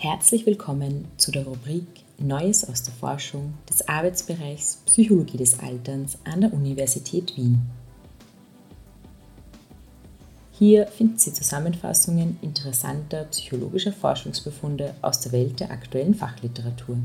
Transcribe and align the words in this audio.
Herzlich 0.00 0.46
willkommen 0.46 1.08
zu 1.16 1.32
der 1.32 1.44
Rubrik 1.44 1.84
Neues 2.18 2.68
aus 2.68 2.84
der 2.84 2.94
Forschung 2.94 3.54
des 3.68 3.88
Arbeitsbereichs 3.88 4.80
Psychologie 4.86 5.38
des 5.38 5.58
Alterns 5.58 6.16
an 6.22 6.40
der 6.40 6.52
Universität 6.52 7.36
Wien. 7.36 7.62
Hier 10.52 10.86
finden 10.86 11.18
Sie 11.18 11.32
Zusammenfassungen 11.32 12.38
interessanter 12.42 13.24
psychologischer 13.24 13.92
Forschungsbefunde 13.92 14.94
aus 15.02 15.18
der 15.18 15.32
Welt 15.32 15.58
der 15.58 15.72
aktuellen 15.72 16.14
Fachliteratur. 16.14 16.98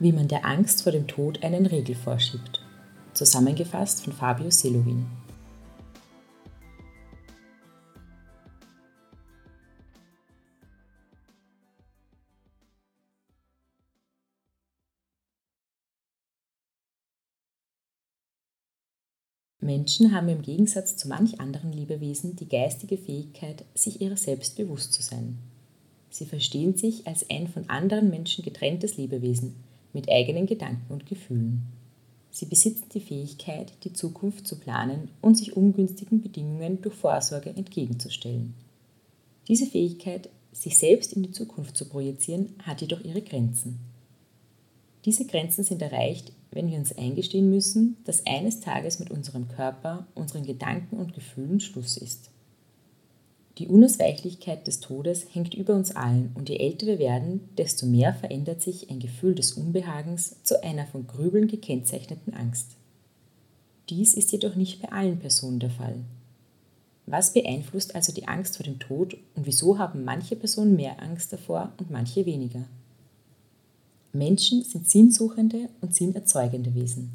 Wie 0.00 0.10
man 0.10 0.26
der 0.26 0.44
Angst 0.44 0.82
vor 0.82 0.90
dem 0.90 1.06
Tod 1.06 1.44
einen 1.44 1.66
Regel 1.66 1.94
vorschiebt 1.94 2.62
zusammengefasst 3.18 4.04
von 4.04 4.12
Fabio 4.12 4.50
Selovin. 4.50 5.06
Menschen 19.60 20.12
haben 20.12 20.28
im 20.28 20.42
Gegensatz 20.42 20.96
zu 20.96 21.08
manch 21.08 21.40
anderen 21.40 21.72
Lebewesen 21.72 22.36
die 22.36 22.48
geistige 22.48 22.96
Fähigkeit, 22.96 23.64
sich 23.74 24.00
ihrer 24.00 24.16
selbst 24.16 24.56
bewusst 24.56 24.92
zu 24.92 25.02
sein. 25.02 25.38
Sie 26.08 26.24
verstehen 26.24 26.76
sich 26.76 27.06
als 27.06 27.28
ein 27.28 27.48
von 27.48 27.68
anderen 27.68 28.08
Menschen 28.08 28.44
getrenntes 28.44 28.96
Lebewesen 28.96 29.56
mit 29.92 30.08
eigenen 30.08 30.46
Gedanken 30.46 30.92
und 30.92 31.04
Gefühlen. 31.04 31.77
Sie 32.38 32.46
besitzen 32.46 32.84
die 32.94 33.00
Fähigkeit, 33.00 33.72
die 33.82 33.92
Zukunft 33.92 34.46
zu 34.46 34.60
planen 34.60 35.08
und 35.20 35.36
sich 35.36 35.56
ungünstigen 35.56 36.22
Bedingungen 36.22 36.80
durch 36.80 36.94
Vorsorge 36.94 37.50
entgegenzustellen. 37.50 38.54
Diese 39.48 39.66
Fähigkeit, 39.66 40.28
sich 40.52 40.78
selbst 40.78 41.14
in 41.14 41.24
die 41.24 41.32
Zukunft 41.32 41.76
zu 41.76 41.88
projizieren, 41.88 42.54
hat 42.62 42.80
jedoch 42.80 43.00
ihre 43.00 43.22
Grenzen. 43.22 43.80
Diese 45.04 45.24
Grenzen 45.24 45.64
sind 45.64 45.82
erreicht, 45.82 46.30
wenn 46.52 46.70
wir 46.70 46.78
uns 46.78 46.96
eingestehen 46.96 47.50
müssen, 47.50 47.96
dass 48.04 48.24
eines 48.24 48.60
Tages 48.60 49.00
mit 49.00 49.10
unserem 49.10 49.48
Körper, 49.48 50.06
unseren 50.14 50.46
Gedanken 50.46 50.96
und 50.98 51.14
Gefühlen 51.14 51.58
Schluss 51.58 51.96
ist. 51.96 52.30
Die 53.58 53.66
Unausweichlichkeit 53.66 54.68
des 54.68 54.78
Todes 54.78 55.26
hängt 55.32 55.52
über 55.52 55.74
uns 55.74 55.96
allen 55.96 56.30
und 56.36 56.48
je 56.48 56.58
älter 56.58 56.86
wir 56.86 57.00
werden, 57.00 57.48
desto 57.58 57.86
mehr 57.86 58.14
verändert 58.14 58.62
sich 58.62 58.88
ein 58.88 59.00
Gefühl 59.00 59.34
des 59.34 59.52
Unbehagens 59.54 60.36
zu 60.44 60.62
einer 60.62 60.86
von 60.86 61.08
Grübeln 61.08 61.48
gekennzeichneten 61.48 62.34
Angst. 62.34 62.76
Dies 63.88 64.14
ist 64.14 64.30
jedoch 64.30 64.54
nicht 64.54 64.80
bei 64.80 64.92
allen 64.92 65.18
Personen 65.18 65.58
der 65.58 65.70
Fall. 65.70 65.96
Was 67.06 67.32
beeinflusst 67.32 67.96
also 67.96 68.12
die 68.12 68.28
Angst 68.28 68.58
vor 68.58 68.64
dem 68.64 68.78
Tod 68.78 69.16
und 69.34 69.46
wieso 69.46 69.78
haben 69.78 70.04
manche 70.04 70.36
Personen 70.36 70.76
mehr 70.76 71.02
Angst 71.02 71.32
davor 71.32 71.72
und 71.78 71.90
manche 71.90 72.26
weniger? 72.26 72.64
Menschen 74.12 74.62
sind 74.62 74.88
sinnsuchende 74.88 75.68
und 75.80 75.96
sinnerzeugende 75.96 76.76
Wesen. 76.76 77.10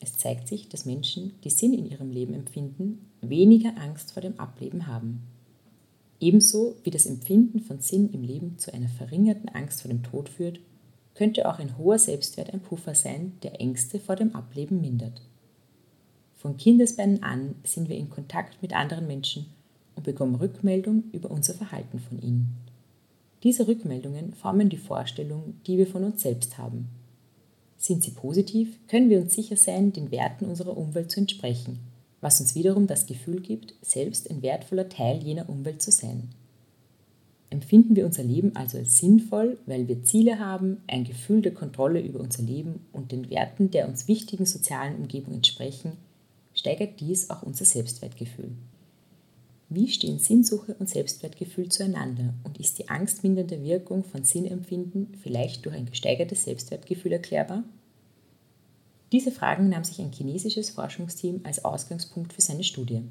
Es 0.00 0.16
zeigt 0.16 0.48
sich, 0.48 0.70
dass 0.70 0.86
Menschen, 0.86 1.34
die 1.44 1.50
Sinn 1.50 1.74
in 1.74 1.84
ihrem 1.84 2.10
Leben 2.10 2.32
empfinden, 2.32 3.04
weniger 3.20 3.76
Angst 3.76 4.12
vor 4.12 4.22
dem 4.22 4.38
Ableben 4.40 4.86
haben. 4.86 5.24
Ebenso 6.20 6.76
wie 6.82 6.90
das 6.90 7.06
Empfinden 7.06 7.60
von 7.60 7.80
Sinn 7.80 8.10
im 8.12 8.22
Leben 8.22 8.58
zu 8.58 8.72
einer 8.74 8.88
verringerten 8.88 9.48
Angst 9.50 9.82
vor 9.82 9.88
dem 9.88 10.02
Tod 10.02 10.28
führt, 10.28 10.58
könnte 11.14 11.48
auch 11.48 11.58
ein 11.58 11.78
hoher 11.78 11.98
Selbstwert 11.98 12.52
ein 12.52 12.60
Puffer 12.60 12.94
sein, 12.94 13.32
der 13.42 13.60
Ängste 13.60 14.00
vor 14.00 14.16
dem 14.16 14.34
Ableben 14.34 14.80
mindert. 14.80 15.20
Von 16.36 16.56
Kindesbeinen 16.56 17.22
an 17.22 17.56
sind 17.64 17.88
wir 17.88 17.96
in 17.96 18.10
Kontakt 18.10 18.62
mit 18.62 18.72
anderen 18.72 19.06
Menschen 19.06 19.46
und 19.96 20.04
bekommen 20.04 20.36
Rückmeldung 20.36 21.04
über 21.12 21.30
unser 21.30 21.54
Verhalten 21.54 21.98
von 21.98 22.20
ihnen. 22.20 22.56
Diese 23.44 23.68
Rückmeldungen 23.68 24.34
formen 24.34 24.68
die 24.68 24.76
Vorstellung, 24.76 25.54
die 25.66 25.78
wir 25.78 25.86
von 25.86 26.04
uns 26.04 26.22
selbst 26.22 26.58
haben. 26.58 26.88
Sind 27.76 28.02
sie 28.02 28.10
positiv, 28.10 28.76
können 28.88 29.08
wir 29.08 29.20
uns 29.20 29.34
sicher 29.34 29.56
sein, 29.56 29.92
den 29.92 30.10
Werten 30.10 30.46
unserer 30.46 30.76
Umwelt 30.76 31.12
zu 31.12 31.20
entsprechen 31.20 31.78
was 32.20 32.40
uns 32.40 32.54
wiederum 32.54 32.86
das 32.86 33.06
Gefühl 33.06 33.40
gibt, 33.40 33.74
selbst 33.82 34.30
ein 34.30 34.42
wertvoller 34.42 34.88
Teil 34.88 35.22
jener 35.22 35.48
Umwelt 35.48 35.82
zu 35.82 35.90
sein. 35.90 36.28
Empfinden 37.50 37.96
wir 37.96 38.04
unser 38.04 38.24
Leben 38.24 38.54
also 38.56 38.76
als 38.76 38.98
sinnvoll, 38.98 39.58
weil 39.66 39.88
wir 39.88 40.02
Ziele 40.02 40.38
haben, 40.38 40.78
ein 40.86 41.04
Gefühl 41.04 41.40
der 41.40 41.54
Kontrolle 41.54 42.00
über 42.00 42.20
unser 42.20 42.42
Leben 42.42 42.80
und 42.92 43.10
den 43.10 43.30
Werten 43.30 43.70
der 43.70 43.88
uns 43.88 44.06
wichtigen 44.06 44.44
sozialen 44.44 44.96
Umgebung 44.96 45.34
entsprechen, 45.34 45.92
steigert 46.54 47.00
dies 47.00 47.30
auch 47.30 47.42
unser 47.42 47.64
Selbstwertgefühl. 47.64 48.50
Wie 49.70 49.88
stehen 49.88 50.18
Sinnsuche 50.18 50.74
und 50.78 50.88
Selbstwertgefühl 50.88 51.68
zueinander 51.68 52.34
und 52.44 52.58
ist 52.58 52.78
die 52.78 52.88
angstmindernde 52.88 53.62
Wirkung 53.62 54.02
von 54.02 54.24
Sinnempfinden 54.24 55.14
vielleicht 55.22 55.64
durch 55.64 55.76
ein 55.76 55.86
gesteigertes 55.86 56.44
Selbstwertgefühl 56.44 57.12
erklärbar? 57.12 57.64
Diese 59.12 59.32
Fragen 59.32 59.68
nahm 59.68 59.84
sich 59.84 60.00
ein 60.00 60.12
chinesisches 60.12 60.70
Forschungsteam 60.70 61.40
als 61.44 61.64
Ausgangspunkt 61.64 62.32
für 62.32 62.42
seine 62.42 62.64
Studie. 62.64 63.02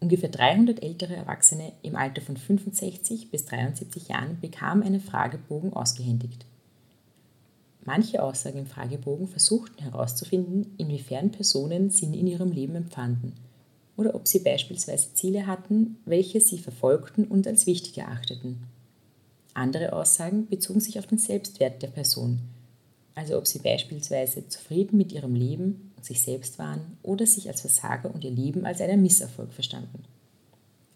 Ungefähr 0.00 0.30
300 0.30 0.82
ältere 0.82 1.14
Erwachsene 1.14 1.72
im 1.82 1.94
Alter 1.94 2.22
von 2.22 2.36
65 2.36 3.30
bis 3.30 3.44
73 3.44 4.08
Jahren 4.08 4.40
bekamen 4.40 4.82
einen 4.82 5.00
Fragebogen 5.00 5.72
ausgehändigt. 5.74 6.46
Manche 7.84 8.22
Aussagen 8.22 8.58
im 8.58 8.66
Fragebogen 8.66 9.28
versuchten 9.28 9.82
herauszufinden, 9.82 10.74
inwiefern 10.78 11.30
Personen 11.30 11.90
Sinn 11.90 12.14
in 12.14 12.26
ihrem 12.26 12.50
Leben 12.50 12.74
empfanden 12.74 13.34
oder 13.96 14.14
ob 14.14 14.26
sie 14.26 14.38
beispielsweise 14.38 15.12
Ziele 15.12 15.46
hatten, 15.46 15.98
welche 16.06 16.40
sie 16.40 16.58
verfolgten 16.58 17.24
und 17.24 17.46
als 17.46 17.66
wichtig 17.66 17.98
erachteten. 17.98 18.66
Andere 19.52 19.92
Aussagen 19.92 20.46
bezogen 20.46 20.80
sich 20.80 20.98
auf 20.98 21.06
den 21.06 21.18
Selbstwert 21.18 21.82
der 21.82 21.88
Person, 21.88 22.40
also 23.14 23.36
ob 23.36 23.46
sie 23.46 23.58
beispielsweise 23.58 24.48
zufrieden 24.48 24.96
mit 24.96 25.12
ihrem 25.12 25.34
Leben 25.34 25.92
und 25.96 26.04
sich 26.04 26.22
selbst 26.22 26.58
waren 26.58 26.98
oder 27.02 27.26
sich 27.26 27.48
als 27.48 27.60
Versager 27.60 28.14
und 28.14 28.24
ihr 28.24 28.30
Leben 28.30 28.64
als 28.64 28.80
einen 28.80 29.02
Misserfolg 29.02 29.52
verstanden. 29.52 30.04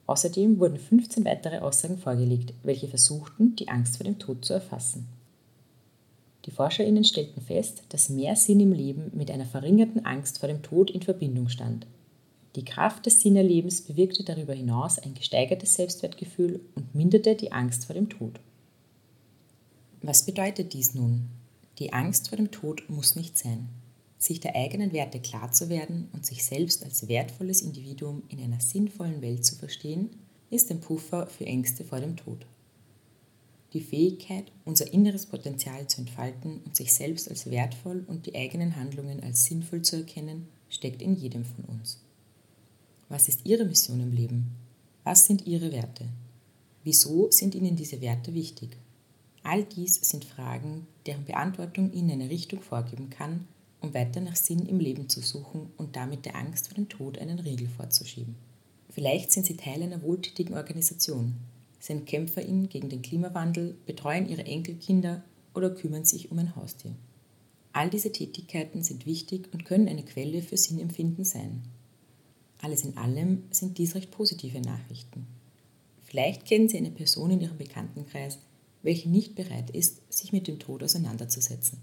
Außerdem 0.07 0.59
wurden 0.59 0.79
15 0.79 1.25
weitere 1.25 1.59
Aussagen 1.59 1.99
vorgelegt, 1.99 2.53
welche 2.63 2.89
versuchten, 2.89 3.57
die 3.57 3.69
Angst 3.69 3.97
vor 3.97 4.05
dem 4.05 4.19
Tod 4.19 4.45
zu 4.45 4.53
erfassen. 4.53 5.07
Die 6.45 6.51
ForscherInnen 6.51 7.05
stellten 7.05 7.41
fest, 7.41 7.85
dass 7.89 8.11
mehr 8.11 8.37
Sinn 8.37 8.61
im 8.61 8.73
Leben 8.73 9.11
mit 9.15 9.31
einer 9.31 9.47
verringerten 9.47 10.05
Angst 10.05 10.41
vor 10.41 10.49
dem 10.49 10.63
Tod 10.63 10.91
in 10.91 11.01
Verbindung 11.01 11.49
stand. 11.49 11.87
Die 12.55 12.65
Kraft 12.65 13.07
des 13.07 13.21
Sinnerlebens 13.21 13.81
bewirkte 13.81 14.23
darüber 14.25 14.53
hinaus 14.53 14.99
ein 14.99 15.15
gesteigertes 15.15 15.75
Selbstwertgefühl 15.75 16.61
und 16.75 16.95
minderte 16.95 17.35
die 17.35 17.51
Angst 17.51 17.87
vor 17.87 17.95
dem 17.95 18.09
Tod. 18.09 18.39
Was 20.03 20.27
bedeutet 20.27 20.75
dies 20.75 20.95
nun? 20.95 21.29
Die 21.79 21.93
Angst 21.93 22.29
vor 22.29 22.37
dem 22.37 22.51
Tod 22.51 22.85
muss 22.89 23.17
nicht 23.17 23.37
sein. 23.37 23.69
Sich 24.17 24.41
der 24.41 24.55
eigenen 24.55 24.93
Werte 24.93 25.21
klar 25.21 25.51
zu 25.51 25.69
werden 25.69 26.09
und 26.13 26.25
sich 26.25 26.45
selbst 26.45 26.85
als 26.85 27.09
wertvolles 27.09 27.63
Individuum 27.63 28.23
in 28.29 28.41
einer 28.41 28.61
sinnvollen 28.61 29.23
Welt 29.23 29.45
zu 29.45 29.57
verstehen, 29.57 30.11
ist 30.51 30.71
ein 30.71 30.81
Puffer 30.81 31.27
für 31.27 31.47
Ängste 31.47 31.85
vor 31.85 32.01
dem 32.01 32.17
Tod. 32.17 32.47
Die 33.73 33.81
Fähigkeit, 33.81 34.53
unser 34.65 34.93
inneres 34.93 35.27
Potenzial 35.27 35.89
zu 35.89 36.01
entfalten 36.01 36.61
und 36.65 36.77
sich 36.77 36.93
selbst 36.93 37.29
als 37.29 37.51
wertvoll 37.51 38.05
und 38.07 38.27
die 38.27 38.37
eigenen 38.37 38.77
Handlungen 38.77 39.21
als 39.21 39.47
sinnvoll 39.47 39.83
zu 39.83 39.97
erkennen, 39.97 40.47
steckt 40.69 41.03
in 41.03 41.17
jedem 41.17 41.45
von 41.45 41.65
uns. 41.65 42.01
Was 43.09 43.29
ist 43.29 43.45
Ihre 43.45 43.65
Mission 43.65 44.01
im 44.01 44.13
Leben? 44.13 44.55
Was 45.03 45.27
sind 45.27 45.47
Ihre 45.47 45.73
Werte? 45.73 46.07
Wieso 46.85 47.31
sind 47.33 47.57
Ihnen 47.57 47.75
diese 47.75 48.01
Werte 48.01 48.33
wichtig? 48.33 48.77
All 49.45 49.63
dies 49.63 49.97
sind 49.97 50.25
Fragen, 50.25 50.87
deren 51.05 51.27
Beantwortung 51.27 51.93
Ihnen 51.93 52.11
eine 52.11 52.31
Richtung 52.31 52.63
vorgeben 52.63 53.11
kann, 53.11 53.47
um 53.83 53.93
weiter 53.93 54.23
nach 54.23 54.37
Sinn 54.37 54.65
im 54.65 54.81
Leben 54.81 55.11
zu 55.11 55.21
suchen 55.21 55.69
und 55.77 55.97
damit 55.97 56.25
der 56.25 56.35
Angst 56.35 56.69
vor 56.69 56.75
dem 56.75 56.89
Tod 56.89 57.19
einen 57.19 57.39
Riegel 57.39 57.69
vorzuschieben. 57.69 58.37
Vielleicht 58.89 59.33
sind 59.33 59.45
Sie 59.45 59.59
Teil 59.59 59.83
einer 59.83 60.03
wohltätigen 60.03 60.55
Organisation, 60.55 61.35
sind 61.79 62.07
KämpferInnen 62.07 62.71
gegen 62.71 62.89
den 62.89 63.03
Klimawandel, 63.03 63.77
betreuen 63.85 64.27
Ihre 64.29 64.47
Enkelkinder 64.47 65.23
oder 65.53 65.69
kümmern 65.69 66.07
sich 66.07 66.31
um 66.31 66.39
ein 66.39 66.57
Haustier. 66.57 66.95
All 67.75 67.91
diese 67.91 68.13
Tätigkeiten 68.13 68.83
sind 68.83 69.05
wichtig 69.05 69.53
und 69.53 69.67
können 69.67 69.89
eine 69.89 70.05
Quelle 70.05 70.41
für 70.41 70.57
Sinnempfinden 70.57 71.27
sein. 71.27 71.65
Alles 72.63 72.83
in 72.87 72.97
allem 72.97 73.43
sind 73.51 73.77
dies 73.77 73.95
recht 73.95 74.11
positive 74.11 74.61
Nachrichten. 74.63 75.27
Vielleicht 76.03 76.47
kennen 76.47 76.71
Sie 76.71 76.79
eine 76.79 76.91
Person 76.93 77.33
in 77.33 77.43
Ihrem 77.43 77.59
Bekanntenkreis, 77.59 78.39
welche 78.85 79.09
nicht 79.09 79.35
bereit 79.35 79.71
ist, 79.71 80.01
sich 80.13 80.33
mit 80.33 80.47
dem 80.47 80.61
Tod 80.61 80.83
auseinanderzusetzen. 80.85 81.79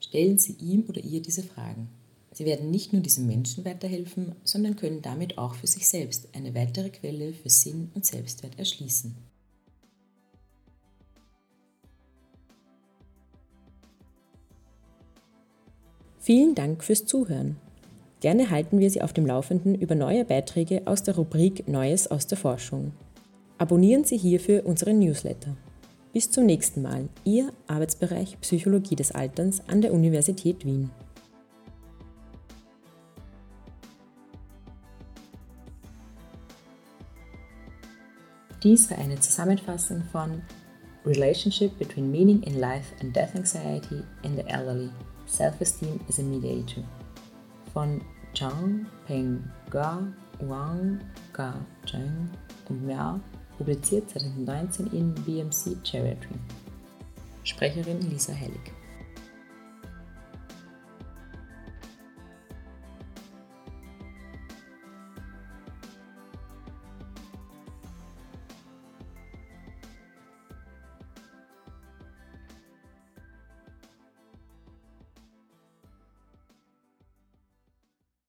Stellen 0.00 0.38
Sie 0.38 0.52
ihm 0.52 0.84
oder 0.88 1.02
ihr 1.02 1.20
diese 1.20 1.42
Fragen. 1.42 1.88
Sie 2.32 2.44
werden 2.44 2.70
nicht 2.70 2.92
nur 2.92 3.02
diesem 3.02 3.26
Menschen 3.26 3.64
weiterhelfen, 3.64 4.32
sondern 4.44 4.76
können 4.76 5.02
damit 5.02 5.38
auch 5.38 5.54
für 5.54 5.66
sich 5.66 5.88
selbst 5.88 6.28
eine 6.34 6.54
weitere 6.54 6.90
Quelle 6.90 7.32
für 7.32 7.50
Sinn 7.50 7.90
und 7.94 8.06
Selbstwert 8.06 8.58
erschließen. 8.58 9.14
Vielen 16.20 16.54
Dank 16.54 16.84
fürs 16.84 17.06
Zuhören. 17.06 17.56
Gerne 18.20 18.50
halten 18.50 18.78
wir 18.78 18.90
Sie 18.90 19.00
auf 19.00 19.12
dem 19.12 19.26
Laufenden 19.26 19.74
über 19.74 19.94
neue 19.94 20.24
Beiträge 20.24 20.86
aus 20.86 21.02
der 21.02 21.16
Rubrik 21.16 21.66
Neues 21.66 22.06
aus 22.08 22.26
der 22.26 22.36
Forschung. 22.36 22.92
Abonnieren 23.56 24.04
Sie 24.04 24.18
hierfür 24.18 24.66
unseren 24.66 24.98
Newsletter. 24.98 25.56
Bis 26.12 26.30
zum 26.30 26.46
nächsten 26.46 26.82
Mal, 26.82 27.08
Ihr 27.24 27.52
Arbeitsbereich 27.66 28.40
Psychologie 28.40 28.96
des 28.96 29.12
Alterns 29.12 29.62
an 29.68 29.82
der 29.82 29.92
Universität 29.92 30.64
Wien. 30.64 30.90
Dies 38.62 38.90
war 38.90 38.98
eine 38.98 39.20
Zusammenfassung 39.20 40.02
von 40.10 40.42
Relationship 41.04 41.78
between 41.78 42.10
Meaning 42.10 42.42
in 42.42 42.58
Life 42.58 42.94
and 43.00 43.14
Death 43.14 43.36
Anxiety 43.36 44.02
in 44.22 44.34
the 44.34 44.42
Elderly. 44.46 44.90
Self-Esteem 45.26 46.00
is 46.08 46.18
a 46.18 46.22
Mediator 46.22 46.82
von 47.72 48.00
Zhang 48.34 48.86
Peng 49.06 49.44
Ga 49.70 50.02
Wang 50.40 51.00
Ga 51.32 51.54
Zheng 51.86 52.30
und 52.68 52.86
Miao, 52.86 53.20
publiziert 53.58 54.08
2019 54.10 54.86
in 54.92 55.14
BMC 55.14 55.76
Geriatry. 55.84 56.36
Sprecherin 57.44 58.00
Lisa 58.10 58.32
Hellig. 58.32 58.72